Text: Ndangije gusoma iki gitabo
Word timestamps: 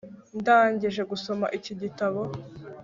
Ndangije 0.39 1.01
gusoma 1.11 1.45
iki 1.57 1.73
gitabo 1.81 2.21